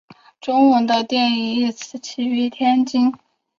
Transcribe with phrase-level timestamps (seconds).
[0.39, 3.13] 中文的电影一词起源于天津。